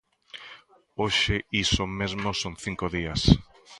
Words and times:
Hoxe 1.01 1.35
iso 1.63 1.83
mesmo 1.99 2.29
son 2.41 2.53
cinco 2.65 2.85
días. 2.95 3.21